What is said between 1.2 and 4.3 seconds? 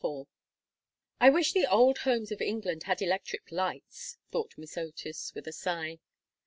wish the old homes of England had electric lights,"